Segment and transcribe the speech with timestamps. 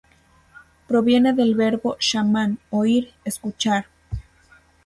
[0.87, 3.85] Proviene del verbo shaman, "oír, escuchar".